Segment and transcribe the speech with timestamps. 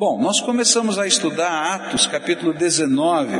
[0.00, 3.32] Bom, nós começamos a estudar Atos capítulo 19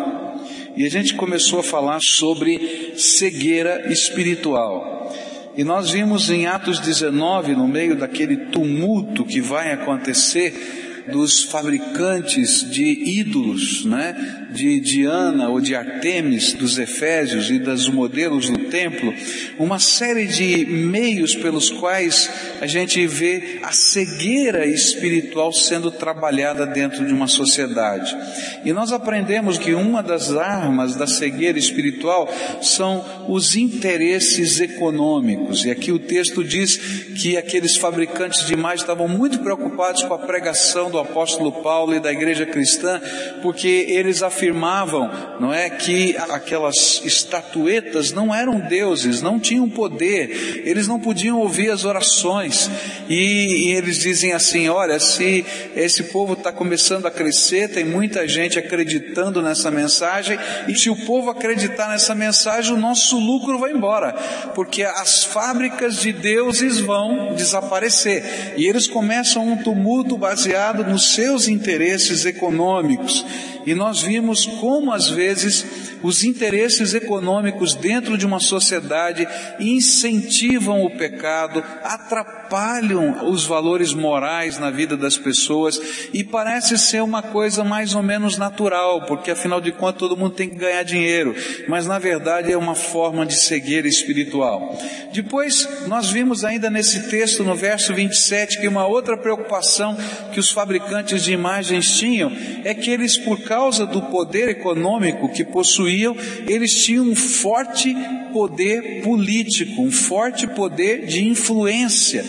[0.76, 5.08] e a gente começou a falar sobre cegueira espiritual.
[5.56, 12.68] E nós vimos em Atos 19, no meio daquele tumulto que vai acontecer dos fabricantes
[12.68, 14.38] de ídolos, né?
[14.50, 19.12] de Diana ou de Artemis dos Efésios e dos modelos do templo,
[19.58, 22.30] uma série de meios pelos quais
[22.60, 28.16] a gente vê a cegueira espiritual sendo trabalhada dentro de uma sociedade.
[28.64, 35.64] E nós aprendemos que uma das armas da cegueira espiritual são os interesses econômicos.
[35.64, 36.76] E aqui o texto diz
[37.20, 42.00] que aqueles fabricantes de imagens estavam muito preocupados com a pregação do apóstolo Paulo e
[42.00, 43.00] da igreja cristã,
[43.42, 50.62] porque eles afirmavam afirmavam, não é, que aquelas estatuetas não eram deuses, não tinham poder,
[50.64, 52.70] eles não podiam ouvir as orações.
[53.08, 55.44] E, e eles dizem assim: olha, se
[55.76, 60.96] esse povo está começando a crescer, tem muita gente acreditando nessa mensagem, e se o
[61.06, 64.12] povo acreditar nessa mensagem, o nosso lucro vai embora,
[64.54, 68.54] porque as fábricas de deuses vão desaparecer.
[68.56, 73.24] E eles começam um tumulto baseado nos seus interesses econômicos.
[73.68, 75.62] E nós vimos como às vezes
[76.02, 79.28] os interesses econômicos dentro de uma sociedade
[79.60, 85.78] incentivam o pecado, atrapalham os valores morais na vida das pessoas
[86.14, 90.34] e parece ser uma coisa mais ou menos natural, porque afinal de contas todo mundo
[90.34, 91.36] tem que ganhar dinheiro,
[91.68, 94.78] mas na verdade é uma forma de cegueira espiritual.
[95.12, 99.94] Depois nós vimos ainda nesse texto no verso 27 que uma outra preocupação
[100.32, 102.32] que os fabricantes de imagens tinham
[102.64, 107.94] é que eles por causa do poder econômico que possuíam, eles tinham um forte
[108.32, 112.24] poder político, um forte poder de influência.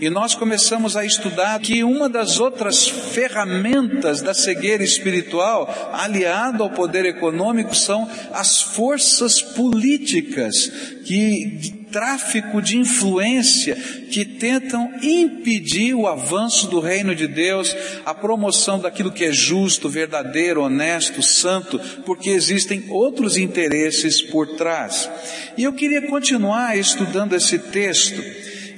[0.00, 6.70] E nós começamos a estudar que uma das outras ferramentas da cegueira espiritual, aliado ao
[6.70, 10.70] poder econômico, são as forças políticas
[11.06, 13.76] que tráfico de influência
[14.10, 17.72] que tentam impedir o avanço do reino de Deus,
[18.04, 25.08] a promoção daquilo que é justo, verdadeiro, honesto, santo, porque existem outros interesses por trás.
[25.56, 28.20] E eu queria continuar estudando esse texto,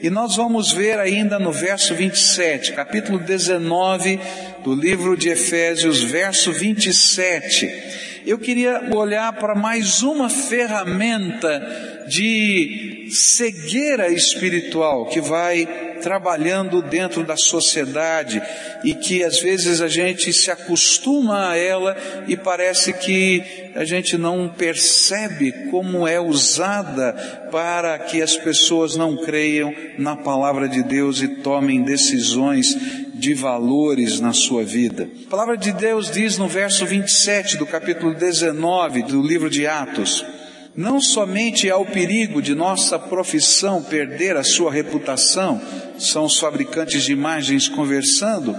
[0.03, 4.21] e nós vamos ver ainda no verso 27, capítulo 19
[4.63, 14.09] do livro de Efésios, verso 27 eu queria olhar para mais uma ferramenta de cegueira
[14.09, 15.65] espiritual que vai
[16.03, 18.43] trabalhando dentro da sociedade
[18.83, 23.43] e que às vezes a gente se acostuma a ela e parece que
[23.77, 27.13] a gente não percebe como é usada
[27.53, 34.21] para que as pessoas não creiam na palavra de Deus e tomem decisões de valores
[34.21, 35.09] na sua vida.
[35.27, 40.25] A palavra de Deus diz no verso 27 do capítulo 19 do livro de Atos,
[40.77, 45.61] não somente há o perigo de nossa profissão perder a sua reputação,
[45.99, 48.55] são os fabricantes de imagens conversando,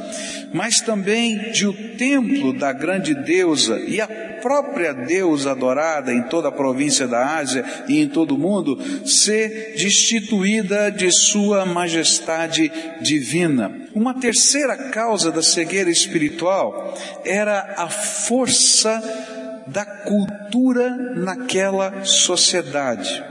[0.51, 4.07] mas também de o templo da grande deusa e a
[4.41, 9.75] própria deusa adorada em toda a província da Ásia e em todo o mundo ser
[9.77, 13.71] destituída de sua majestade divina.
[13.93, 19.35] Uma terceira causa da cegueira espiritual era a força
[19.67, 23.23] da cultura naquela sociedade.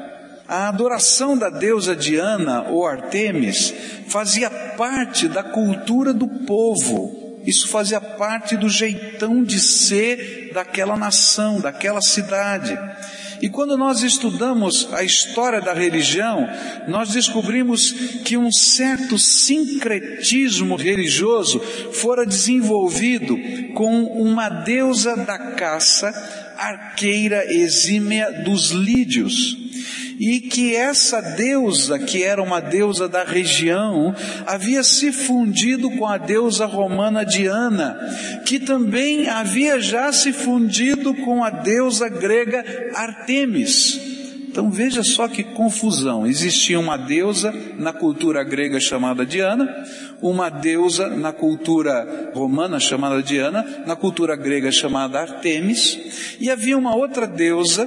[0.48, 3.74] A adoração da deusa Diana ou Artemis
[4.08, 7.40] fazia parte da cultura do povo.
[7.44, 12.78] Isso fazia parte do jeitão de ser daquela nação, daquela cidade.
[13.40, 16.48] E quando nós estudamos a história da religião,
[16.88, 17.92] nós descobrimos
[18.24, 21.60] que um certo sincretismo religioso
[21.92, 23.36] fora desenvolvido
[23.74, 26.12] com uma deusa da caça,
[26.56, 29.65] arqueira exímia dos lídios
[30.18, 34.14] e que essa deusa, que era uma deusa da região,
[34.46, 37.98] havia se fundido com a deusa romana Diana,
[38.44, 42.64] que também havia já se fundido com a deusa grega
[42.94, 44.16] Artemis.
[44.48, 46.26] Então veja só que confusão.
[46.26, 49.68] Existia uma deusa na cultura grega chamada Diana,
[50.22, 56.96] uma deusa na cultura romana chamada Diana, na cultura grega chamada Artemis, e havia uma
[56.96, 57.86] outra deusa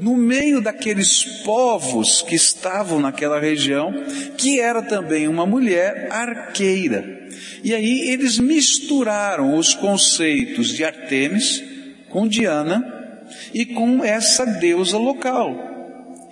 [0.00, 3.92] no meio daqueles povos que estavam naquela região,
[4.36, 7.28] que era também uma mulher arqueira.
[7.62, 11.62] E aí eles misturaram os conceitos de Artemis
[12.10, 15.72] com Diana e com essa deusa local.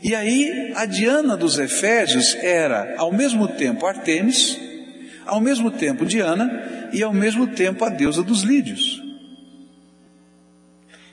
[0.03, 4.59] E aí a Diana dos Efésios era ao mesmo tempo Artemis,
[5.25, 9.01] ao mesmo tempo Diana e ao mesmo tempo a deusa dos lídios.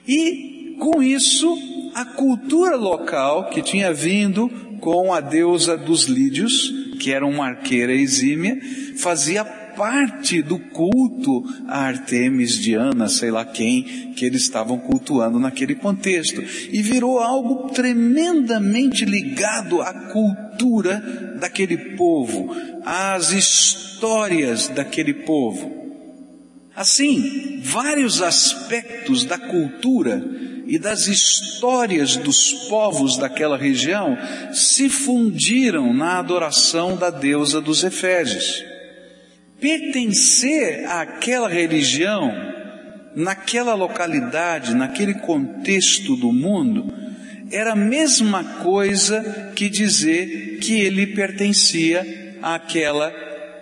[0.08, 1.56] E com isso,
[1.94, 4.50] a cultura local que tinha vindo
[4.80, 8.58] com a deusa dos lídios, que era uma arqueira exímia,
[8.98, 9.44] fazia
[9.80, 16.44] parte do culto a Artemis, Diana, sei lá quem, que eles estavam cultuando naquele contexto.
[16.70, 22.54] E virou algo tremendamente ligado à cultura daquele povo,
[22.86, 25.80] às histórias daquele povo.
[26.76, 30.22] Assim, vários aspectos da cultura
[30.70, 34.18] e das histórias dos povos daquela região
[34.54, 38.64] se fundiram na adoração da deusa dos Efésios
[39.60, 42.32] pertencer àquela religião,
[43.16, 46.94] naquela localidade, naquele contexto do mundo,
[47.52, 53.12] era a mesma coisa que dizer que ele pertencia àquela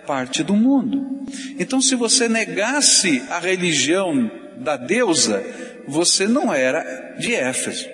[0.06, 1.24] parte do mundo.
[1.58, 5.42] Então, se você negasse a religião da deusa,
[5.88, 7.88] você não era de Éfeso.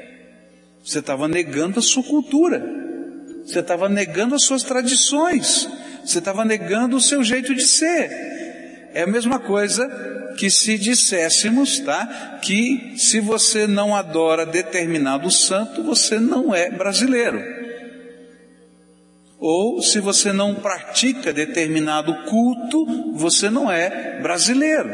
[0.84, 2.62] Você estava negando a sua cultura.
[3.44, 5.68] Você estava negando as suas tradições.
[6.04, 8.90] Você estava negando o seu jeito de ser.
[8.92, 9.88] É a mesma coisa
[10.36, 12.38] que se disséssemos, tá?
[12.42, 17.42] Que se você não adora determinado santo, você não é brasileiro.
[19.38, 24.90] Ou se você não pratica determinado culto, você não é brasileiro.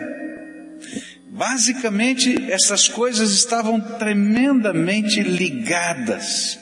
[1.40, 6.58] Basicamente, essas coisas estavam tremendamente ligadas.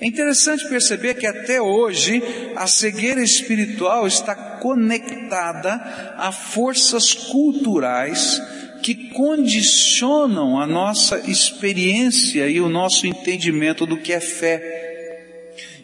[0.00, 2.22] É interessante perceber que até hoje
[2.56, 8.40] a cegueira espiritual está conectada a forças culturais
[8.82, 14.95] que condicionam a nossa experiência e o nosso entendimento do que é fé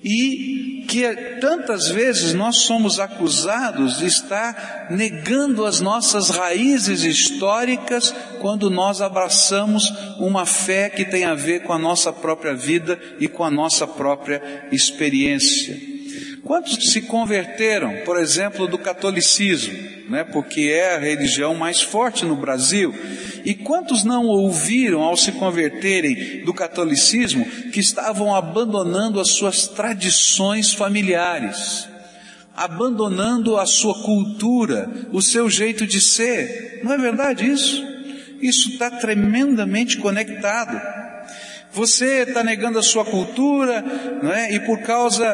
[0.05, 1.09] e que
[1.41, 9.85] tantas vezes nós somos acusados de estar negando as nossas raízes históricas quando nós abraçamos
[10.19, 13.87] uma fé que tem a ver com a nossa própria vida e com a nossa
[13.87, 15.93] própria experiência.
[16.45, 19.73] Quantos se converteram, por exemplo, do catolicismo,
[20.09, 22.93] né, porque é a religião mais forte no Brasil?
[23.45, 30.75] E quantos não ouviram ao se converterem do catolicismo que estavam abandonando as suas tradições
[30.75, 31.89] familiares,
[32.57, 36.81] abandonando a sua cultura, o seu jeito de ser?
[36.83, 37.85] Não é verdade isso?
[38.41, 40.81] Isso está tremendamente conectado.
[41.73, 43.83] Você está negando a sua cultura,
[44.23, 44.53] não é?
[44.53, 45.25] E por causa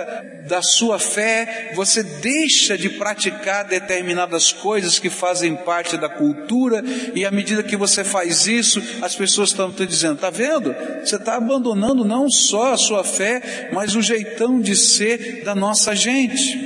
[0.49, 6.83] da sua fé, você deixa de praticar determinadas coisas que fazem parte da cultura,
[7.15, 10.75] e à medida que você faz isso, as pessoas estão te dizendo: tá vendo?
[11.05, 15.95] Você está abandonando não só a sua fé, mas o jeitão de ser da nossa
[15.95, 16.57] gente.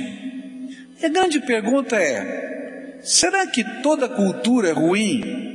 [1.01, 5.51] E a grande pergunta é: será que toda cultura é ruim?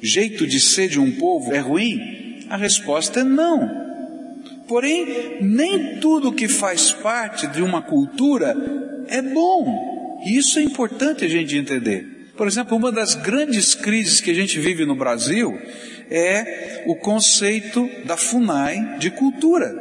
[0.00, 2.17] Jeito de ser de um povo é ruim?
[2.50, 3.88] A resposta é não.
[4.66, 8.54] Porém, nem tudo que faz parte de uma cultura
[9.08, 10.20] é bom.
[10.24, 12.32] E isso é importante a gente entender.
[12.36, 15.58] Por exemplo, uma das grandes crises que a gente vive no Brasil
[16.10, 19.74] é o conceito da FUNAI de cultura.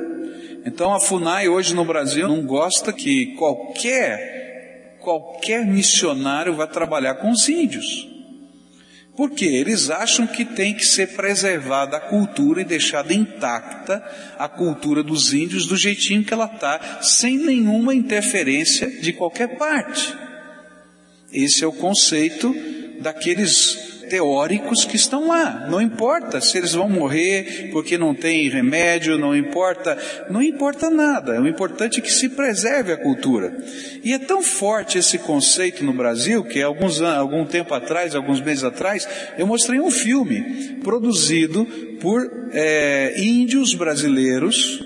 [0.65, 7.31] Então a FUNAI hoje no Brasil não gosta que qualquer qualquer missionário vá trabalhar com
[7.31, 8.16] os índios.
[9.17, 14.03] Porque eles acham que tem que ser preservada a cultura e deixada intacta
[14.37, 20.15] a cultura dos índios do jeitinho que ela está, sem nenhuma interferência de qualquer parte.
[21.33, 22.55] Esse é o conceito
[23.01, 25.67] daqueles teóricos que estão lá.
[25.69, 29.97] Não importa se eles vão morrer porque não tem remédio, não importa,
[30.29, 31.41] não importa nada.
[31.41, 33.55] O importante é que se preserve a cultura.
[34.03, 38.63] E é tão forte esse conceito no Brasil que alguns algum tempo atrás, alguns meses
[38.63, 41.65] atrás, eu mostrei um filme produzido
[41.99, 44.83] por é, índios brasileiros.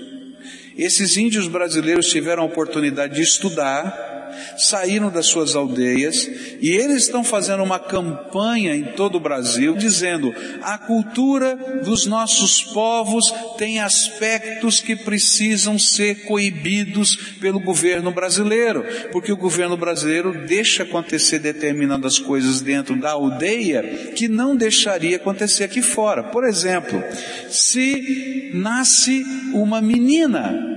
[0.76, 4.11] Esses índios brasileiros tiveram a oportunidade de estudar
[4.56, 6.28] saíram das suas aldeias
[6.60, 12.62] e eles estão fazendo uma campanha em todo o Brasil dizendo a cultura dos nossos
[12.62, 20.82] povos tem aspectos que precisam ser coibidos pelo governo brasileiro, porque o governo brasileiro deixa
[20.82, 26.22] acontecer determinadas coisas dentro da aldeia que não deixaria acontecer aqui fora.
[26.22, 27.02] Por exemplo,
[27.48, 30.71] se nasce uma menina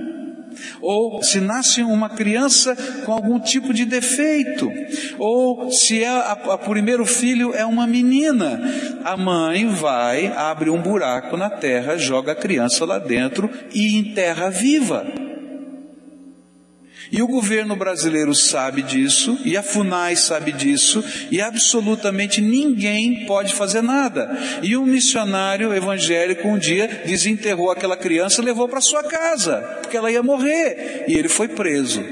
[0.86, 4.70] ou se nasce uma criança com algum tipo de defeito,
[5.18, 8.60] ou se é a, a primeiro filho é uma menina,
[9.04, 14.48] a mãe vai, abre um buraco na terra, joga a criança lá dentro e enterra
[14.48, 15.25] viva.
[17.10, 23.54] E o governo brasileiro sabe disso, e a FUNAI sabe disso, e absolutamente ninguém pode
[23.54, 24.36] fazer nada.
[24.62, 29.96] E um missionário evangélico um dia desenterrou aquela criança e levou para sua casa, porque
[29.96, 32.02] ela ia morrer, e ele foi preso.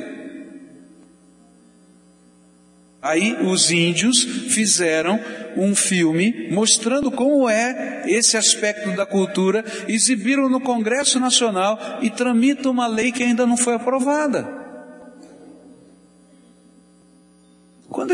[3.03, 5.21] Aí os índios fizeram
[5.57, 12.73] um filme mostrando como é esse aspecto da cultura, exibiram no Congresso Nacional e tramitam
[12.73, 14.64] uma lei que ainda não foi aprovada.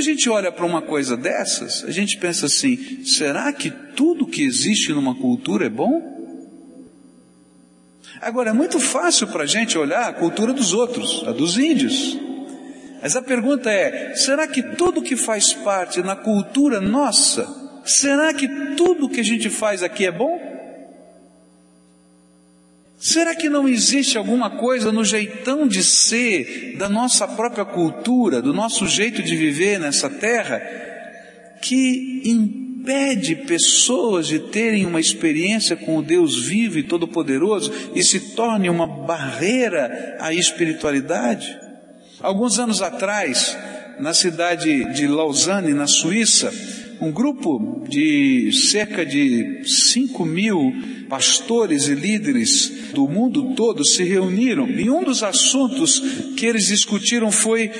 [0.00, 4.42] A gente olha para uma coisa dessas, a gente pensa assim: será que tudo que
[4.42, 6.18] existe numa cultura é bom?
[8.20, 12.18] Agora, é muito fácil para a gente olhar a cultura dos outros, a dos índios.
[13.02, 17.46] Mas a pergunta é: será que tudo que faz parte na cultura nossa,
[17.84, 20.49] será que tudo que a gente faz aqui é bom?
[23.00, 28.52] Será que não existe alguma coisa no jeitão de ser da nossa própria cultura, do
[28.52, 30.60] nosso jeito de viver nessa terra,
[31.62, 38.34] que impede pessoas de terem uma experiência com o Deus vivo e todo-poderoso e se
[38.34, 41.58] torne uma barreira à espiritualidade?
[42.20, 43.56] Alguns anos atrás,
[44.00, 46.52] na cidade de Lausanne, na Suíça,
[47.00, 50.72] um grupo de cerca de 5 mil
[51.08, 56.00] pastores e líderes do mundo todo se reuniram e um dos assuntos
[56.36, 57.70] que eles discutiram foi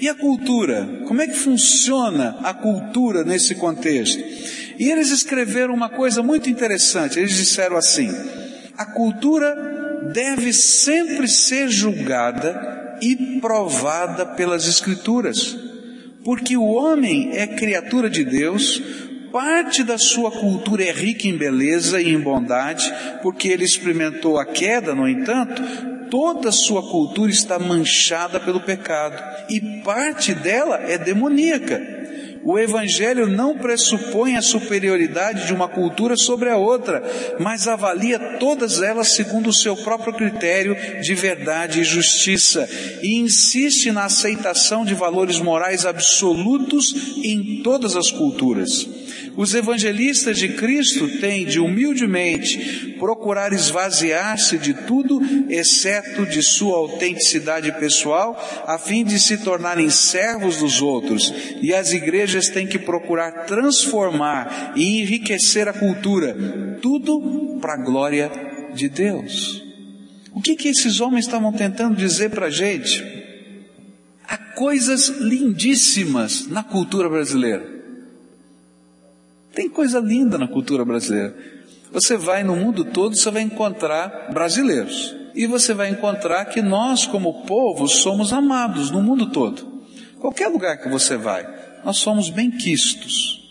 [0.00, 1.02] e a cultura?
[1.06, 4.22] Como é que funciona a cultura nesse contexto?
[4.78, 7.18] E eles escreveram uma coisa muito interessante.
[7.18, 8.10] Eles disseram assim:
[8.76, 9.54] a cultura
[10.12, 15.56] deve sempre ser julgada e provada pelas Escrituras
[16.26, 18.82] porque o homem é criatura de Deus,
[19.30, 24.44] parte da sua cultura é rica em beleza e em bondade, porque ele experimentou a
[24.44, 25.62] queda, no entanto,
[26.10, 31.80] toda a sua cultura está manchada pelo pecado, e parte dela é demoníaca.
[32.48, 37.02] O Evangelho não pressupõe a superioridade de uma cultura sobre a outra,
[37.40, 42.68] mas avalia todas elas segundo o seu próprio critério de verdade e justiça,
[43.02, 49.05] e insiste na aceitação de valores morais absolutos em todas as culturas.
[49.36, 57.70] Os evangelistas de Cristo têm de humildemente procurar esvaziar-se de tudo, exceto de sua autenticidade
[57.72, 58.34] pessoal,
[58.66, 61.32] a fim de se tornarem servos dos outros.
[61.60, 66.34] E as igrejas têm que procurar transformar e enriquecer a cultura,
[66.80, 68.30] tudo para a glória
[68.74, 69.62] de Deus.
[70.32, 73.04] O que que esses homens estavam tentando dizer para a gente?
[74.26, 77.75] Há coisas lindíssimas na cultura brasileira.
[79.56, 81.34] Tem coisa linda na cultura brasileira.
[81.90, 85.16] Você vai no mundo todo, você vai encontrar brasileiros.
[85.34, 89.82] E você vai encontrar que nós, como povo, somos amados no mundo todo.
[90.20, 91.48] Qualquer lugar que você vai,
[91.82, 93.46] nós somos bem-quistos.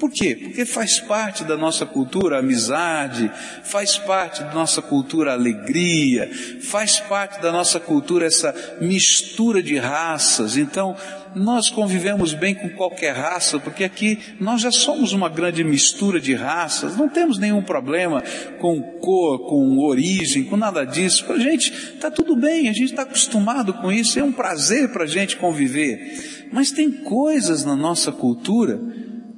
[0.00, 0.34] Por quê?
[0.34, 3.30] Porque faz parte da nossa cultura a amizade,
[3.62, 6.28] faz parte da nossa cultura a alegria,
[6.60, 10.56] faz parte da nossa cultura essa mistura de raças.
[10.56, 10.94] Então,
[11.36, 16.32] nós convivemos bem com qualquer raça, porque aqui nós já somos uma grande mistura de
[16.32, 18.22] raças, não temos nenhum problema
[18.58, 21.26] com cor, com origem, com nada disso.
[21.26, 24.90] Para a gente está tudo bem, a gente está acostumado com isso, é um prazer
[24.92, 26.48] para a gente conviver.
[26.50, 28.80] Mas tem coisas na nossa cultura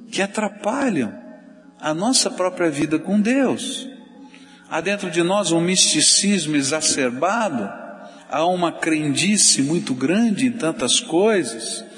[0.09, 1.13] que atrapalham
[1.81, 3.89] a nossa própria vida com Deus.
[4.69, 7.69] Há dentro de nós um misticismo exacerbado,
[8.29, 11.88] há uma crendice muito grande em tantas coisas,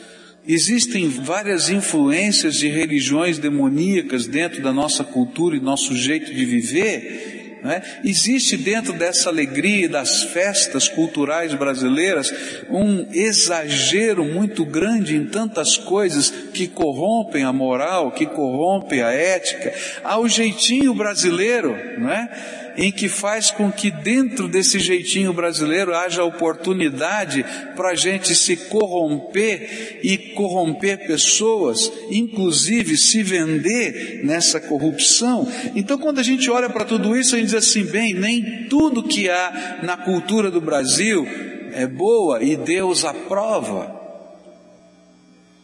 [0.47, 7.59] Existem várias influências de religiões demoníacas dentro da nossa cultura e nosso jeito de viver.
[7.63, 7.81] Né?
[8.03, 12.33] Existe dentro dessa alegria e das festas culturais brasileiras
[12.69, 19.71] um exagero muito grande em tantas coisas que corrompem a moral, que corrompem a ética.
[20.03, 22.70] Há o jeitinho brasileiro, não é?
[22.77, 28.55] Em que faz com que dentro desse jeitinho brasileiro haja oportunidade para a gente se
[28.55, 35.47] corromper e corromper pessoas, inclusive se vender nessa corrupção.
[35.75, 39.03] Então, quando a gente olha para tudo isso, a gente diz assim: bem, nem tudo
[39.03, 41.27] que há na cultura do Brasil
[41.73, 44.01] é boa e Deus aprova.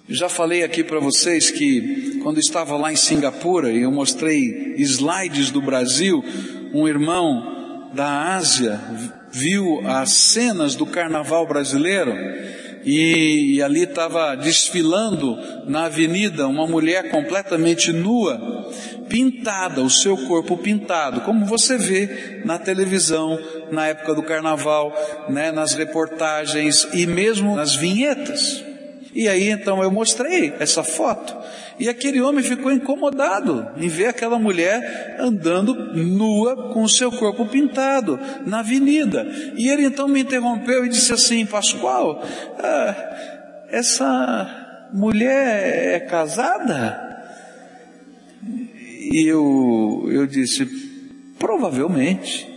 [0.10, 5.52] Já falei aqui para vocês que quando estava lá em Singapura e eu mostrei slides
[5.52, 6.24] do Brasil,
[6.74, 8.79] um irmão da Ásia
[9.31, 12.13] viu as cenas do carnaval brasileiro
[12.83, 18.71] e, e ali estava desfilando na avenida uma mulher completamente nua,
[19.09, 23.38] pintada, o seu corpo pintado, como você vê na televisão
[23.71, 24.93] na época do carnaval,
[25.29, 28.66] né, nas reportagens e mesmo nas vinhetas.
[29.17, 31.36] E aí então eu mostrei essa foto.
[31.79, 37.47] E aquele homem ficou incomodado em ver aquela mulher andando nua com o seu corpo
[37.47, 39.25] pintado na avenida.
[39.57, 42.24] E ele então me interrompeu e disse assim: Pascoal,
[42.59, 47.25] ah, essa mulher é casada?
[49.12, 50.63] E eu, eu disse:
[51.39, 52.47] Provavelmente.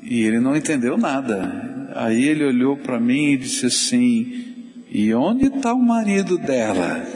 [0.00, 1.90] E ele não entendeu nada.
[1.96, 4.49] Aí ele olhou para mim e disse assim:
[4.90, 7.06] E onde está o marido dela?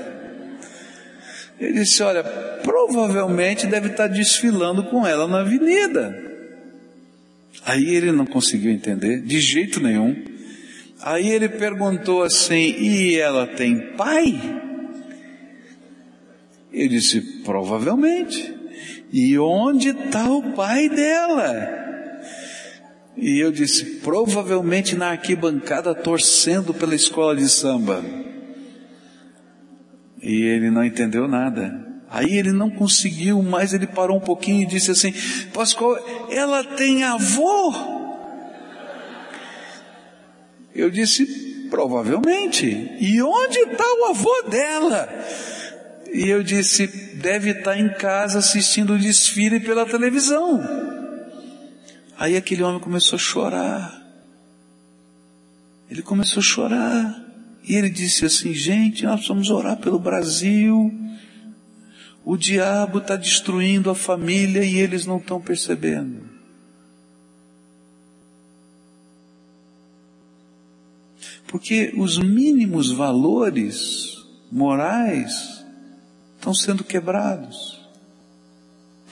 [1.59, 2.23] Ele disse: Olha,
[2.63, 6.23] provavelmente deve estar desfilando com ela na avenida.
[7.65, 10.15] Aí ele não conseguiu entender, de jeito nenhum.
[11.03, 14.39] Aí ele perguntou assim: E ela tem pai?
[16.73, 18.55] Eu disse: Provavelmente.
[19.13, 21.84] E onde está o pai dela?
[23.17, 28.05] E eu disse: Provavelmente na arquibancada torcendo pela escola de samba.
[30.23, 31.85] E ele não entendeu nada.
[32.11, 35.13] Aí ele não conseguiu mais, ele parou um pouquinho e disse assim:
[35.53, 35.99] Pascoal,
[36.31, 37.75] ela tem avô?
[40.75, 42.67] Eu disse: Provavelmente.
[43.01, 45.09] E onde está o avô dela?
[46.13, 50.84] E eu disse: Deve estar em casa assistindo o desfile pela televisão.
[52.17, 54.03] Aí aquele homem começou a chorar.
[55.91, 57.25] Ele começou a chorar.
[57.67, 60.93] E ele disse assim: gente, nós vamos orar pelo Brasil.
[62.25, 66.35] O diabo está destruindo a família e eles não estão percebendo.
[71.47, 75.65] Porque os mínimos valores morais
[76.37, 77.74] estão sendo quebrados.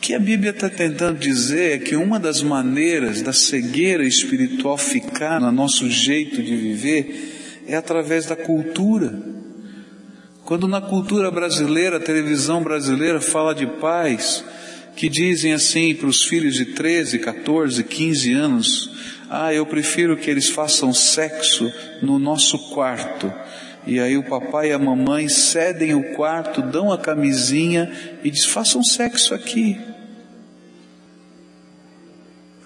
[0.02, 5.40] Que a Bíblia está tentando dizer é que uma das maneiras da cegueira espiritual ficar
[5.40, 9.16] no nosso jeito de viver é através da cultura.
[10.44, 14.44] Quando na cultura brasileira, a televisão brasileira fala de pais
[14.96, 18.90] que dizem assim para os filhos de 13, 14, 15 anos:
[19.30, 21.72] Ah, eu prefiro que eles façam sexo
[22.02, 23.32] no nosso quarto.
[23.86, 27.88] E aí o papai e a mamãe cedem o quarto, dão a camisinha
[28.24, 29.91] e diz: façam sexo aqui.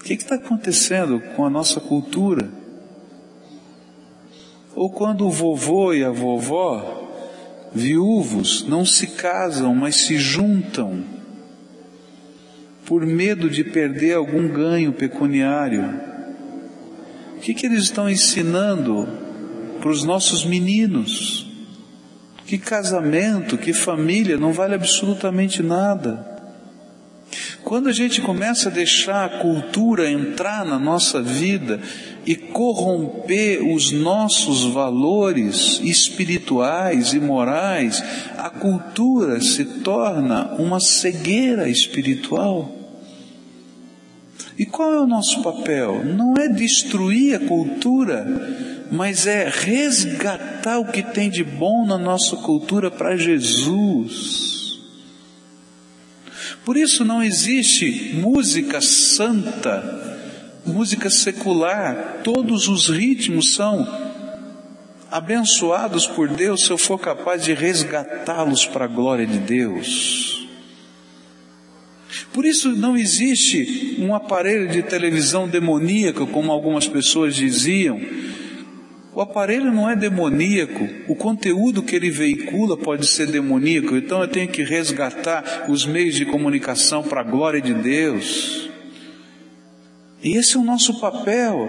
[0.07, 2.49] Que está acontecendo com a nossa cultura?
[4.73, 7.11] Ou quando o vovô e a vovó,
[7.75, 11.03] viúvos, não se casam, mas se juntam,
[12.85, 16.01] por medo de perder algum ganho pecuniário.
[17.37, 19.09] O que, que eles estão ensinando
[19.81, 21.51] para os nossos meninos?
[22.47, 26.36] Que casamento, que família não vale absolutamente nada.
[27.67, 31.81] Quando a gente começa a deixar a cultura entrar na nossa vida
[32.25, 38.01] e corromper os nossos valores espirituais e morais,
[38.39, 42.71] a cultura se torna uma cegueira espiritual.
[44.57, 46.05] E qual é o nosso papel?
[46.05, 48.25] Não é destruir a cultura,
[48.93, 54.56] mas é resgatar o que tem de bom na nossa cultura para Jesus.
[56.67, 60.35] Por isso não existe música santa,
[60.67, 62.23] música secular.
[62.25, 63.87] Todos os ritmos são
[65.09, 70.49] abençoados por Deus se eu for capaz de resgatá-los para a glória de Deus.
[72.33, 78.01] Por isso não existe um aparelho de televisão demoníaco, como algumas pessoas diziam,
[79.17, 84.29] o aparelho não é demoníaco, o conteúdo que ele veicula pode ser demoníaco, então eu
[84.29, 88.69] tenho que resgatar os meios de comunicação para a glória de Deus.
[90.23, 91.67] E esse é o nosso papel,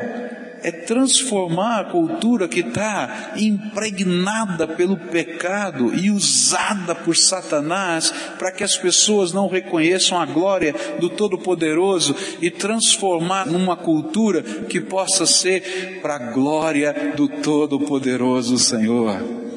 [0.64, 8.64] é transformar a cultura que está impregnada pelo pecado e usada por Satanás para que
[8.64, 16.00] as pessoas não reconheçam a glória do Todo-Poderoso e transformar numa cultura que possa ser
[16.02, 19.48] para a glória do Todo-Poderoso Senhor.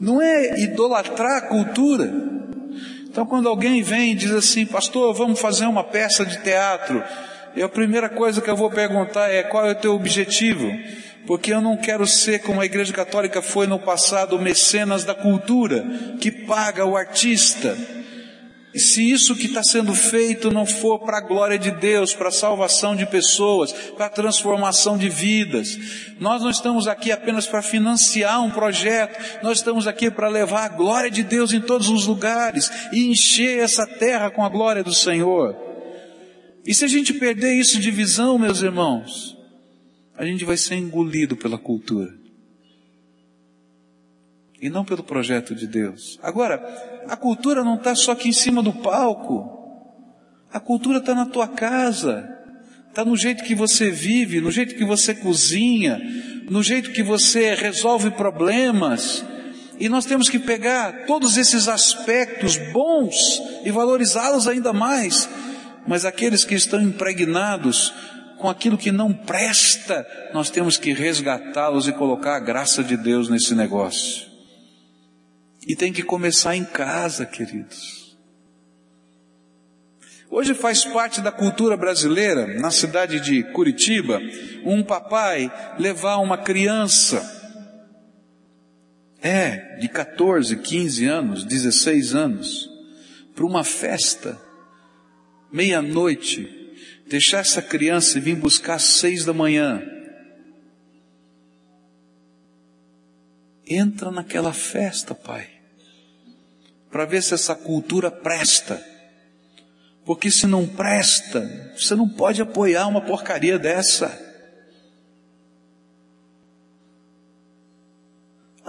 [0.00, 2.28] Não é idolatrar a cultura.
[3.10, 7.02] Então, quando alguém vem e diz assim, pastor, vamos fazer uma peça de teatro,
[7.58, 10.70] e a primeira coisa que eu vou perguntar é qual é o teu objetivo?
[11.26, 15.84] Porque eu não quero ser como a Igreja Católica foi no passado, mecenas da cultura,
[16.20, 17.76] que paga o artista.
[18.72, 22.28] E se isso que está sendo feito não for para a glória de Deus, para
[22.28, 25.76] a salvação de pessoas, para a transformação de vidas,
[26.20, 30.68] nós não estamos aqui apenas para financiar um projeto, nós estamos aqui para levar a
[30.68, 34.94] glória de Deus em todos os lugares e encher essa terra com a glória do
[34.94, 35.67] Senhor.
[36.68, 39.34] E se a gente perder isso de visão, meus irmãos,
[40.14, 42.14] a gente vai ser engolido pela cultura.
[44.60, 46.18] E não pelo projeto de Deus.
[46.22, 46.56] Agora,
[47.08, 49.48] a cultura não está só aqui em cima do palco.
[50.52, 52.28] A cultura está na tua casa,
[52.86, 55.98] está no jeito que você vive, no jeito que você cozinha,
[56.50, 59.24] no jeito que você resolve problemas.
[59.80, 65.26] E nós temos que pegar todos esses aspectos bons e valorizá-los ainda mais.
[65.88, 67.94] Mas aqueles que estão impregnados
[68.36, 73.30] com aquilo que não presta, nós temos que resgatá-los e colocar a graça de Deus
[73.30, 74.28] nesse negócio.
[75.66, 78.18] E tem que começar em casa, queridos.
[80.30, 84.20] Hoje faz parte da cultura brasileira, na cidade de Curitiba,
[84.66, 87.36] um papai levar uma criança,
[89.22, 92.68] é, de 14, 15 anos, 16 anos,
[93.34, 94.47] para uma festa,
[95.50, 96.48] meia-noite,
[97.06, 99.82] deixar essa criança e vir buscar às seis da manhã.
[103.66, 105.48] Entra naquela festa, pai,
[106.90, 108.82] para ver se essa cultura presta.
[110.04, 114.27] Porque se não presta, você não pode apoiar uma porcaria dessa.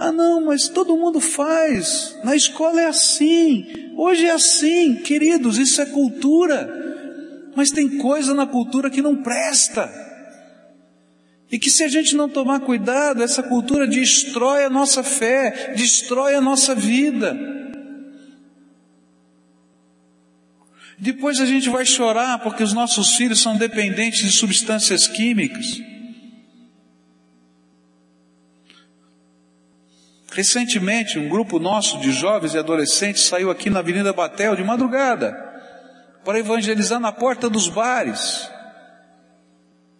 [0.02, 2.16] Ah, não, mas todo mundo faz.
[2.24, 3.92] Na escola é assim.
[3.98, 4.94] Hoje é assim.
[4.94, 6.66] Queridos, isso é cultura.
[7.54, 9.92] Mas tem coisa na cultura que não presta.
[11.52, 16.34] E que se a gente não tomar cuidado, essa cultura destrói a nossa fé, destrói
[16.34, 17.36] a nossa vida.
[20.98, 25.78] Depois a gente vai chorar porque os nossos filhos são dependentes de substâncias químicas.
[30.32, 35.32] Recentemente, um grupo nosso de jovens e adolescentes saiu aqui na Avenida Batel de madrugada
[36.24, 38.48] para evangelizar na porta dos bares.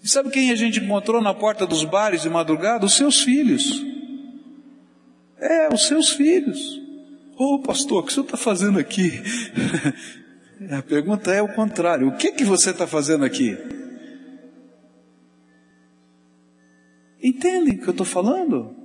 [0.02, 2.86] E sabe quem a gente encontrou na porta dos bares de madrugada?
[2.86, 3.84] Os seus filhos.
[5.38, 6.80] É, os seus filhos.
[7.36, 9.20] Ô oh, pastor, o que o senhor está fazendo aqui?
[10.70, 12.08] a pergunta é o contrário.
[12.08, 13.58] O que que você está fazendo aqui?
[17.22, 18.79] Entendem o que eu estou falando?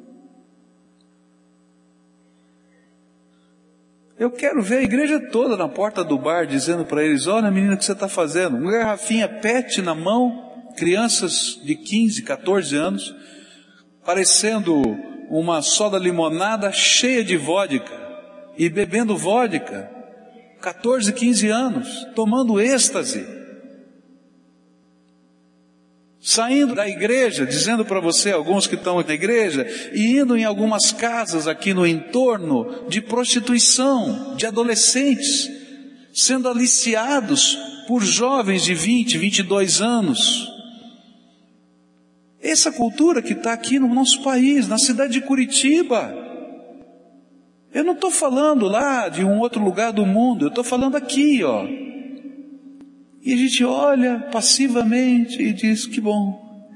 [4.18, 7.74] Eu quero ver a igreja toda na porta do bar dizendo para eles: Olha, menina,
[7.74, 8.56] o que você está fazendo?
[8.56, 13.16] Uma garrafinha PET na mão, crianças de 15, 14 anos,
[14.06, 14.82] parecendo
[15.30, 17.94] uma soda limonada cheia de vodka
[18.58, 19.92] e bebendo vodka,
[20.62, 23.35] 14, 15 anos, tomando êxtase
[26.26, 30.92] saindo da igreja, dizendo para você, alguns que estão na igreja, e indo em algumas
[30.92, 35.48] casas aqui no entorno de prostituição, de adolescentes,
[36.12, 37.56] sendo aliciados
[37.88, 40.52] por jovens de 20, 22 anos.
[42.42, 46.12] Essa cultura que está aqui no nosso país, na cidade de Curitiba.
[47.72, 51.44] Eu não estou falando lá de um outro lugar do mundo, eu estou falando aqui,
[51.44, 51.68] ó.
[53.26, 56.70] E a gente olha passivamente e diz: que bom,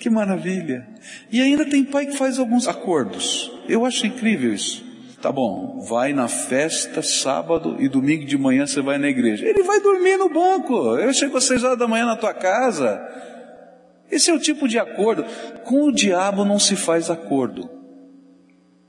[0.00, 0.84] que maravilha.
[1.30, 3.52] E ainda tem pai que faz alguns acordos.
[3.68, 4.84] Eu acho incrível isso.
[5.22, 9.46] Tá bom, vai na festa sábado e domingo de manhã você vai na igreja.
[9.46, 10.74] Ele vai dormir no banco.
[10.98, 13.00] Eu chego às seis horas da manhã na tua casa.
[14.10, 15.24] Esse é o tipo de acordo.
[15.62, 17.70] Com o diabo não se faz acordo.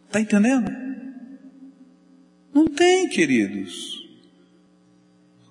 [0.10, 0.71] Tá entendendo?
[2.52, 4.03] Não tem, queridos.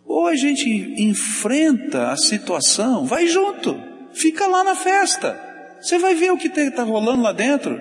[0.04, 0.68] Ou a gente
[1.00, 3.80] enfrenta a situação, vai junto,
[4.12, 5.38] fica lá na festa.
[5.80, 7.80] Você vai ver o que está rolando lá dentro.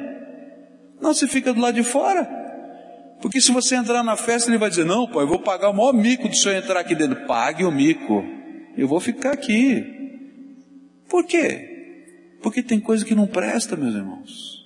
[1.00, 2.42] Não, você fica do lado de fora.
[3.22, 5.74] Porque se você entrar na festa, ele vai dizer: Não, pai, eu vou pagar o
[5.74, 7.28] maior mico do senhor entrar aqui dentro.
[7.28, 8.24] Pague o mico.
[8.76, 9.86] Eu vou ficar aqui.
[11.08, 11.68] Por quê?
[12.42, 14.61] Porque tem coisa que não presta, meus irmãos.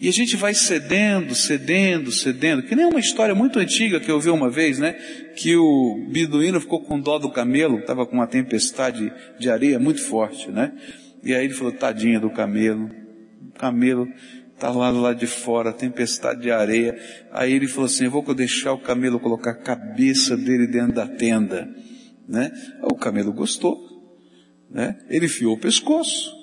[0.00, 4.18] E a gente vai cedendo, cedendo, cedendo, que nem uma história muito antiga que eu
[4.18, 4.94] vi uma vez, né?
[5.36, 10.00] Que o beduíno ficou com dó do camelo, estava com uma tempestade de areia muito
[10.00, 10.72] forte, né?
[11.22, 12.90] E aí ele falou, tadinha do camelo,
[13.46, 14.08] o camelo
[14.54, 16.98] está lá de fora, tempestade de areia.
[17.30, 21.06] Aí ele falou assim, eu vou deixar o camelo colocar a cabeça dele dentro da
[21.06, 21.68] tenda,
[22.26, 22.50] né?
[22.82, 23.78] O camelo gostou,
[24.70, 24.96] né?
[25.10, 26.39] Ele enfiou o pescoço,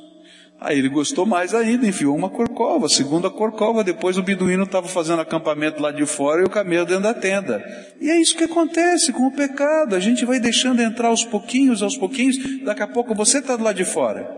[0.59, 5.21] Aí ele gostou mais ainda, enfiou uma corcova, segunda corcova, depois o beduíno estava fazendo
[5.21, 7.63] acampamento lá de fora e o camelo dentro da tenda.
[8.01, 11.83] E é isso que acontece com o pecado, a gente vai deixando entrar aos pouquinhos,
[11.83, 14.35] aos pouquinhos, daqui a pouco você está do lado de fora.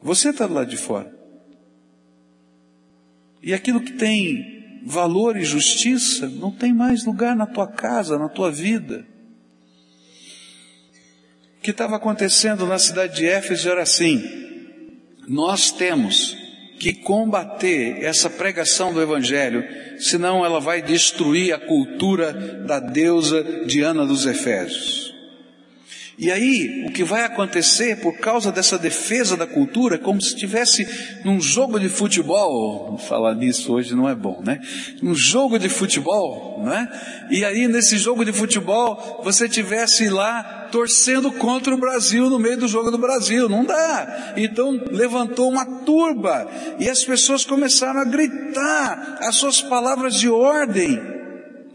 [0.00, 1.12] Você está do lado de fora.
[3.42, 8.28] E aquilo que tem valor e justiça não tem mais lugar na tua casa, na
[8.28, 9.04] tua vida.
[11.58, 14.42] O que estava acontecendo na cidade de Éfeso era assim:
[15.32, 16.36] nós temos
[16.78, 19.64] que combater essa pregação do Evangelho,
[19.98, 22.32] senão ela vai destruir a cultura
[22.66, 25.14] da deusa Diana dos Efésios.
[26.18, 30.34] E aí, o que vai acontecer por causa dessa defesa da cultura, é como se
[30.34, 30.86] estivesse
[31.24, 34.60] num jogo de futebol, falar nisso hoje não é bom, né?
[35.00, 36.86] Num jogo de futebol, né?
[37.30, 42.56] E aí, nesse jogo de futebol, você tivesse lá torcendo contra o Brasil no meio
[42.56, 44.32] do jogo do Brasil, não dá.
[44.36, 46.48] Então, levantou uma turba,
[46.80, 50.98] e as pessoas começaram a gritar as suas palavras de ordem,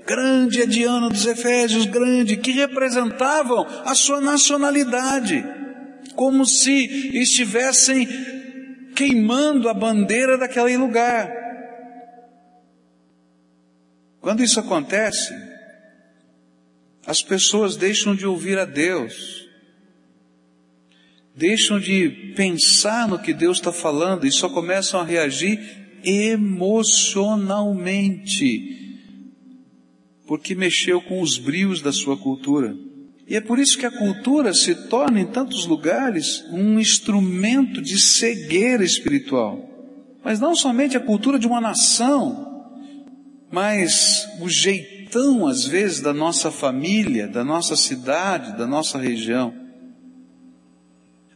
[0.06, 5.46] grande é Diana dos Efésios, grande, que representavam a sua nacionalidade,
[6.16, 8.08] como se estivessem
[8.96, 11.32] queimando a bandeira daquele lugar.
[14.20, 15.47] Quando isso acontece,
[17.08, 19.50] as pessoas deixam de ouvir a Deus,
[21.36, 25.60] deixam de pensar no que Deus está falando e só começam a reagir
[26.04, 28.78] emocionalmente
[30.28, 32.76] porque mexeu com os brios da sua cultura.
[33.26, 38.00] E é por isso que a cultura se torna, em tantos lugares, um instrumento de
[38.00, 39.68] cegueira espiritual.
[40.24, 42.68] Mas não somente a cultura de uma nação,
[43.50, 44.50] mas o
[45.18, 49.54] jeitão, às vezes, da nossa família, da nossa cidade, da nossa região.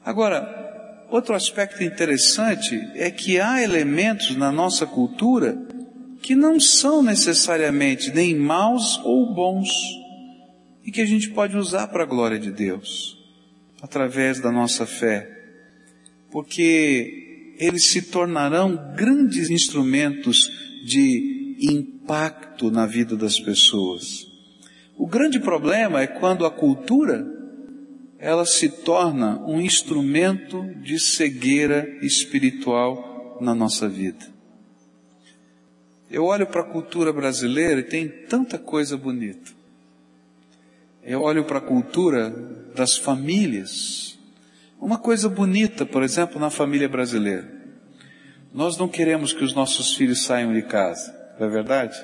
[0.06, 5.58] Agora, outro aspecto interessante é que há elementos na nossa cultura
[6.22, 9.70] que não são necessariamente nem maus ou bons
[10.86, 13.18] e que a gente pode usar para a glória de Deus
[13.82, 15.28] através da nossa fé,
[16.32, 20.52] porque eles se tornarão grandes instrumentos
[20.86, 24.28] de impacto na vida das pessoas.
[24.98, 27.26] O grande problema é quando a cultura
[28.18, 34.28] ela se torna um instrumento de cegueira espiritual na nossa vida.
[36.10, 39.52] Eu olho para a cultura brasileira e tem tanta coisa bonita.
[41.04, 42.30] Eu olho para a cultura
[42.76, 44.20] das famílias.
[44.80, 47.50] Uma coisa bonita, por exemplo, na família brasileira.
[48.54, 51.12] Nós não queremos que os nossos filhos saiam de casa,
[51.42, 51.98] não é verdade?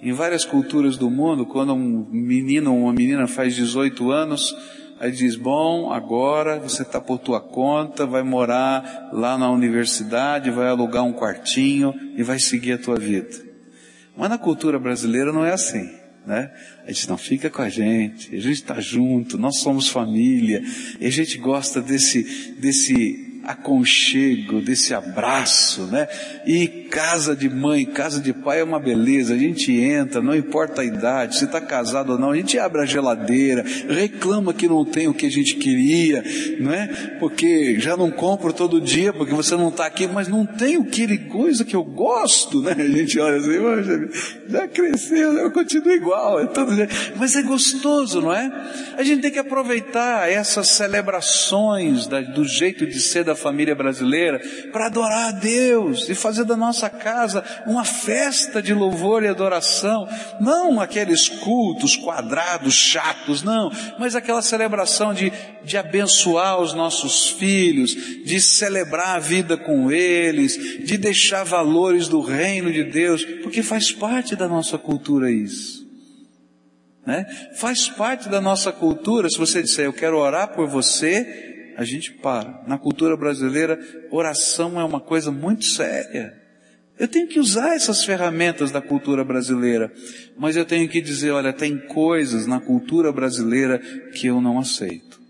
[0.00, 4.54] Em várias culturas do mundo, quando um menino ou uma menina faz 18 anos,
[5.02, 10.68] Aí diz, bom, agora você está por tua conta, vai morar lá na universidade, vai
[10.68, 13.36] alugar um quartinho e vai seguir a tua vida.
[14.16, 15.90] Mas na cultura brasileira não é assim,
[16.24, 16.52] né?
[16.86, 20.62] A gente não fica com a gente, a gente está junto, nós somos família,
[21.00, 26.08] e a gente gosta desse, desse aconchego, desse abraço, né?
[26.46, 29.34] E casa de mãe, casa de pai é uma beleza.
[29.34, 32.82] A gente entra, não importa a idade, se está casado ou não, a gente abre
[32.82, 36.22] a geladeira, reclama que não tem o que a gente queria,
[36.60, 36.86] não é?
[37.18, 40.84] Porque já não compro todo dia, porque você não está aqui, mas não tem o
[40.84, 42.74] que coisa que eu gosto, né?
[42.78, 44.08] A gente olha assim,
[44.48, 46.88] já cresceu, eu continuo igual, é dia.
[47.16, 48.50] Mas é gostoso, não é?
[48.96, 53.74] A gente tem que aproveitar essas celebrações da, do jeito de ser da da família
[53.74, 54.40] brasileira
[54.70, 60.06] para adorar a Deus e fazer da nossa casa uma festa de louvor e adoração,
[60.40, 65.32] não aqueles cultos quadrados, chatos, não, mas aquela celebração de,
[65.64, 72.20] de abençoar os nossos filhos, de celebrar a vida com eles, de deixar valores do
[72.20, 75.82] reino de Deus, porque faz parte da nossa cultura isso.
[77.06, 77.24] Né?
[77.56, 82.12] Faz parte da nossa cultura, se você disser, eu quero orar por você, a gente
[82.12, 82.62] para.
[82.66, 83.78] Na cultura brasileira,
[84.10, 86.40] oração é uma coisa muito séria.
[86.98, 89.92] Eu tenho que usar essas ferramentas da cultura brasileira,
[90.36, 93.78] mas eu tenho que dizer, olha, tem coisas na cultura brasileira
[94.12, 95.20] que eu não aceito.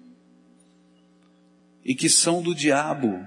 [1.85, 3.19] E que são do diabo.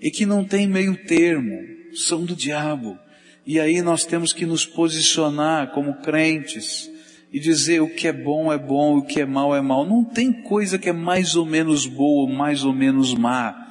[0.00, 1.56] E que não tem meio termo,
[1.94, 2.98] são do diabo.
[3.46, 6.89] E aí nós temos que nos posicionar como crentes
[7.32, 9.86] e dizer o que é bom é bom, o que é mal é mal.
[9.86, 13.66] Não tem coisa que é mais ou menos boa, mais ou menos má.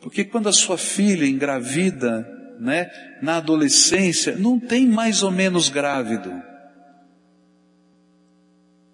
[0.00, 2.26] Porque quando a sua filha engravida,
[2.58, 2.90] né,
[3.20, 6.32] na adolescência, não tem mais ou menos grávido.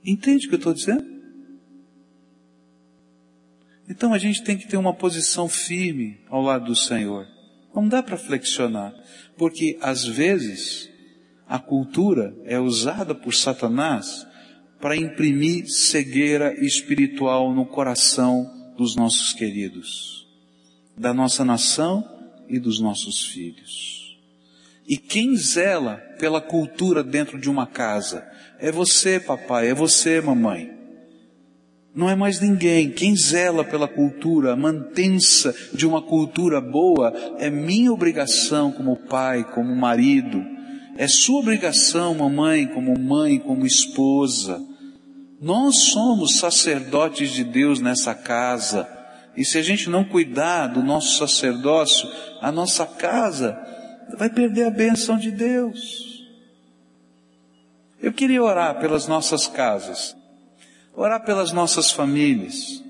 [0.04, 1.14] Entende o que eu estou dizendo?
[3.88, 7.26] Então a gente tem que ter uma posição firme ao lado do Senhor.
[7.74, 8.94] Não dá para flexionar,
[9.36, 10.90] porque às vezes
[11.54, 14.26] a cultura é usada por Satanás
[14.80, 20.26] para imprimir cegueira espiritual no coração dos nossos queridos,
[20.98, 22.04] da nossa nação
[22.48, 24.18] e dos nossos filhos.
[24.84, 28.26] E quem zela pela cultura dentro de uma casa?
[28.58, 30.72] É você, papai, é você, mamãe.
[31.94, 32.90] Não é mais ninguém.
[32.90, 39.44] Quem zela pela cultura, a mantença de uma cultura boa, é minha obrigação como pai,
[39.44, 40.54] como marido.
[40.96, 44.62] É sua obrigação, mamãe, como mãe, como esposa.
[45.40, 48.88] Nós somos sacerdotes de Deus nessa casa.
[49.36, 52.08] E se a gente não cuidar do nosso sacerdócio,
[52.40, 53.58] a nossa casa
[54.16, 56.24] vai perder a benção de Deus.
[58.00, 60.14] Eu queria orar pelas nossas casas,
[60.94, 62.82] orar pelas nossas famílias.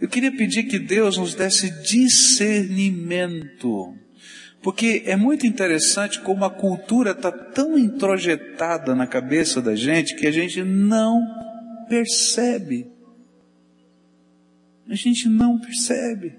[0.00, 3.94] Eu queria pedir que Deus nos desse discernimento,
[4.62, 10.26] porque é muito interessante como a cultura está tão introjetada na cabeça da gente que
[10.26, 11.26] a gente não
[11.88, 12.92] percebe
[14.88, 16.34] a gente não percebe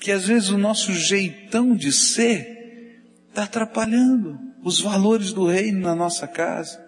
[0.00, 5.94] que às vezes o nosso jeitão de ser está atrapalhando os valores do reino na
[5.94, 6.84] nossa casa.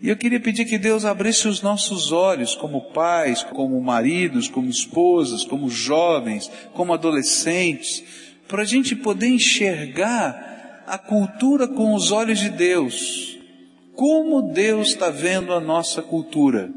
[0.00, 4.68] E eu queria pedir que Deus abrisse os nossos olhos como pais, como maridos, como
[4.68, 8.04] esposas, como jovens, como adolescentes,
[8.48, 13.38] para a gente poder enxergar a cultura com os olhos de Deus.
[13.94, 16.70] Como Deus está vendo a nossa cultura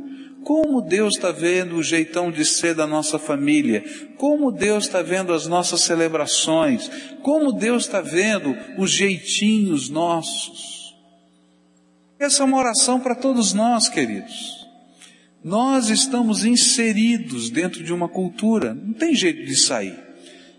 [0.47, 3.83] como Deus está vendo o jeitão de ser da nossa família,
[4.15, 6.89] como Deus está vendo as nossas celebrações,
[7.21, 10.95] como Deus está vendo os jeitinhos nossos.
[12.17, 14.65] Essa é uma oração para todos nós, queridos.
[15.43, 19.99] Nós estamos inseridos dentro de uma cultura, não tem jeito de sair.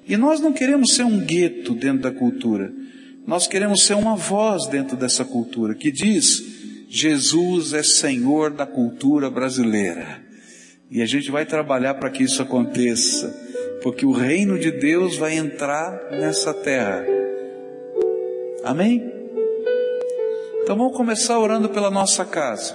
[0.08, 2.72] E nós não queremos ser um gueto dentro da cultura,
[3.26, 6.42] nós queremos ser uma voz dentro dessa cultura que diz
[6.88, 10.22] Jesus é Senhor da cultura brasileira.
[10.90, 13.28] E a gente vai trabalhar para que isso aconteça,
[13.82, 17.04] porque o reino de Deus vai entrar nessa terra.
[18.64, 19.12] Amém?
[20.62, 22.74] Então vamos começar orando pela nossa casa.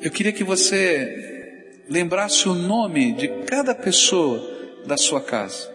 [0.00, 5.70] Eu queria que você lembrasse o nome de cada pessoa da sua casa.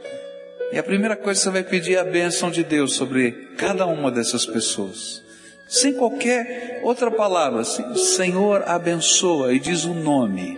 [0.72, 3.86] E a primeira coisa que você vai pedir é a bênção de Deus sobre cada
[3.86, 5.26] uma dessas pessoas
[5.68, 7.64] sem qualquer outra palavra.
[7.64, 10.58] Senhor, abençoa e diz o nome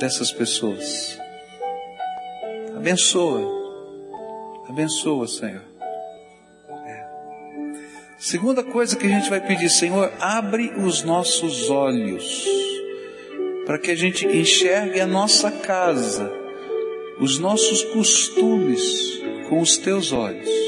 [0.00, 1.18] dessas pessoas.
[2.76, 3.40] Abençoa,
[4.68, 5.62] abençoa, Senhor.
[6.86, 7.06] É.
[8.18, 12.46] Segunda coisa que a gente vai pedir, Senhor, abre os nossos olhos
[13.64, 16.32] para que a gente enxergue a nossa casa,
[17.18, 20.66] os nossos costumes com os teus olhos.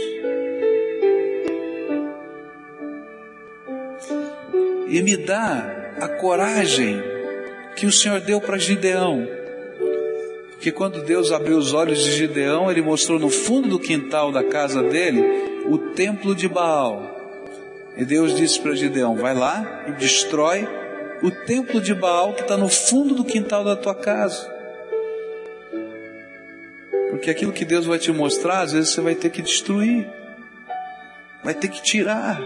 [4.88, 7.00] e me dá a coragem
[7.76, 9.28] que o Senhor deu para Gideão.
[10.50, 14.42] Porque quando Deus abriu os olhos de Gideão, ele mostrou no fundo do quintal da
[14.42, 15.22] casa dele
[15.66, 17.16] o templo de Baal.
[17.96, 20.66] E Deus disse para Gideão: Vai lá e destrói
[21.22, 24.57] o templo de Baal que está no fundo do quintal da tua casa.
[27.18, 30.08] Porque aquilo que Deus vai te mostrar, às vezes você vai ter que destruir,
[31.42, 32.40] vai ter que tirar.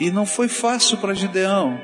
[0.00, 1.80] E não foi fácil para Gideão.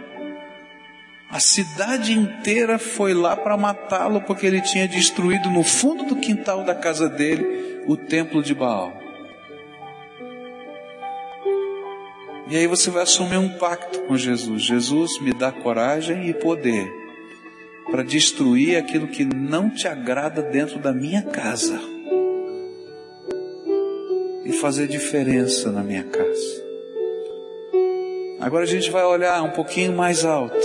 [1.30, 6.64] A cidade inteira foi lá para matá-lo porque ele tinha destruído no fundo do quintal
[6.64, 9.00] da casa dele o templo de Baal.
[12.48, 14.60] E aí você vai assumir um pacto com Jesus.
[14.60, 17.05] Jesus me dá coragem e poder
[17.90, 21.80] para destruir aquilo que não te agrada dentro da minha casa
[24.44, 26.66] e fazer diferença na minha casa.
[28.40, 30.56] Agora a gente vai olhar um pouquinho mais alto.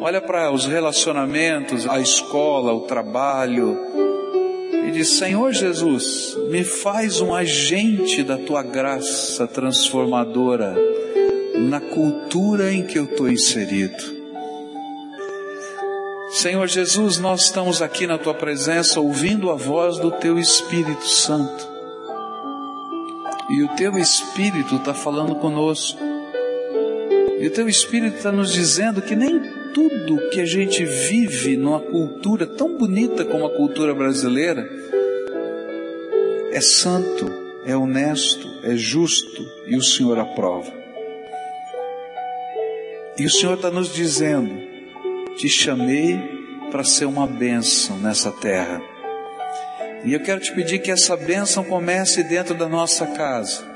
[0.00, 3.76] Olha para os relacionamentos, a escola, o trabalho.
[4.86, 10.76] E diz: Senhor Jesus, me faz um agente da tua graça transformadora
[11.58, 14.15] na cultura em que eu estou inserido.
[16.46, 21.68] Senhor Jesus, nós estamos aqui na tua presença ouvindo a voz do teu Espírito Santo.
[23.50, 25.98] E o teu Espírito está falando conosco.
[27.40, 29.42] E o teu Espírito está nos dizendo que nem
[29.74, 34.70] tudo que a gente vive numa cultura tão bonita como a cultura brasileira
[36.52, 37.26] é santo,
[37.64, 40.72] é honesto, é justo e o Senhor aprova.
[43.18, 44.56] E o Senhor está nos dizendo:
[45.36, 46.35] te chamei
[46.76, 48.82] para ser uma bênção nessa terra.
[50.04, 53.66] E eu quero te pedir que essa bênção comece dentro da nossa casa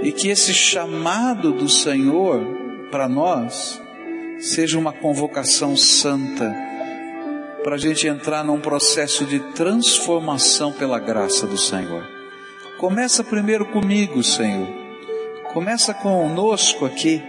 [0.00, 3.82] e que esse chamado do Senhor para nós
[4.38, 6.54] seja uma convocação santa
[7.64, 12.06] para a gente entrar num processo de transformação pela graça do Senhor.
[12.78, 14.68] Começa primeiro comigo, Senhor.
[15.52, 17.20] Começa conosco aqui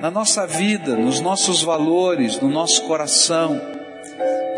[0.00, 3.60] na nossa vida, nos nossos valores, no nosso coração.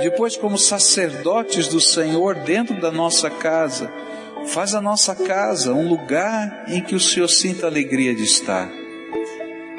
[0.00, 3.92] Depois, como sacerdotes do Senhor dentro da nossa casa,
[4.46, 8.70] faz a nossa casa um lugar em que o Senhor sinta alegria de estar,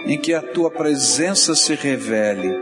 [0.06, 2.54] em que a tua presença se revele,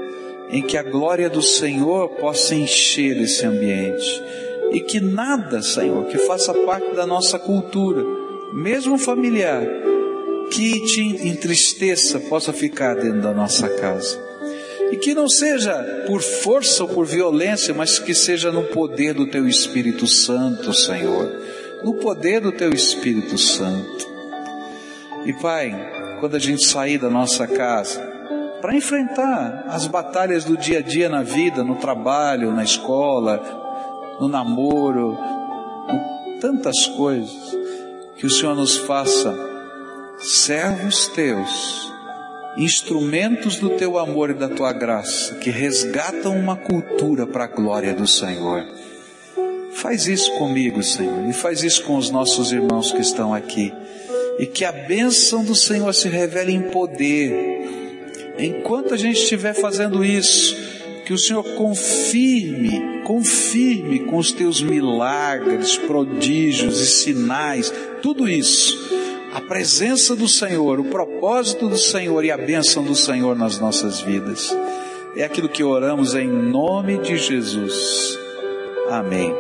[0.49, 4.23] em que a glória do Senhor possa encher esse ambiente
[4.71, 8.03] e que nada, Senhor, que faça parte da nossa cultura,
[8.53, 9.63] mesmo familiar,
[10.51, 14.19] que te entristeça possa ficar dentro da nossa casa.
[14.91, 19.27] E que não seja por força ou por violência, mas que seja no poder do
[19.27, 21.29] Teu Espírito Santo, Senhor.
[21.83, 24.07] No poder do Teu Espírito Santo.
[25.25, 25.75] E Pai,
[26.19, 28.01] quando a gente sair da nossa casa,
[28.61, 33.41] para enfrentar as batalhas do dia a dia na vida, no trabalho, na escola,
[34.19, 35.17] no namoro,
[36.39, 37.55] tantas coisas,
[38.15, 39.56] que o Senhor nos faça
[40.19, 41.91] servos teus,
[42.57, 47.93] instrumentos do teu amor e da tua graça, que resgatam uma cultura para a glória
[47.93, 48.65] do Senhor.
[49.73, 53.71] Faz isso comigo, Senhor, e faz isso com os nossos irmãos que estão aqui.
[54.39, 58.33] E que a bênção do Senhor se revele em poder.
[58.39, 60.55] Enquanto a gente estiver fazendo isso,
[61.05, 68.87] que o Senhor confirme, confirme com os teus milagres, prodígios e sinais, tudo isso
[69.33, 73.99] a presença do Senhor, o propósito do Senhor e a bênção do Senhor nas nossas
[74.01, 74.55] vidas.
[75.15, 78.17] É aquilo que oramos em nome de Jesus.
[78.89, 79.33] Amém.